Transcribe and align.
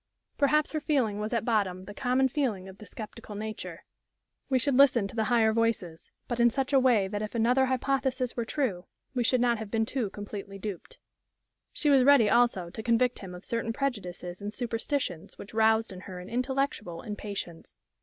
Perhaps 0.35 0.71
her 0.71 0.79
feeling 0.79 1.19
was 1.19 1.31
at 1.31 1.45
bottom 1.45 1.83
the 1.83 1.93
common 1.93 2.27
feeling 2.27 2.67
of 2.67 2.79
the 2.79 2.87
sceptical 2.87 3.35
nature. 3.35 3.83
"We 4.49 4.57
should 4.57 4.73
listen 4.73 5.07
to 5.07 5.15
the 5.15 5.25
higher 5.25 5.53
voices; 5.53 6.09
but 6.27 6.39
in 6.39 6.49
such 6.49 6.73
a 6.73 6.79
way 6.79 7.07
that 7.07 7.21
if 7.21 7.35
another 7.35 7.65
hypothesis 7.67 8.35
were 8.35 8.43
true, 8.43 8.85
we 9.13 9.23
should 9.23 9.41
not 9.41 9.59
have 9.59 9.69
been 9.69 9.85
too 9.85 10.09
completely 10.09 10.57
duped." 10.57 10.97
She 11.71 11.91
was 11.91 12.03
ready, 12.03 12.31
also, 12.31 12.71
to 12.71 12.81
convict 12.81 13.19
him 13.19 13.35
of 13.35 13.45
certain 13.45 13.73
prejudices 13.73 14.41
and 14.41 14.51
superstitions 14.51 15.37
which 15.37 15.53
roused 15.53 15.93
in 15.93 15.99
her 15.99 16.19
an 16.19 16.29
intellectual 16.29 17.03
impatience. 17.03 17.77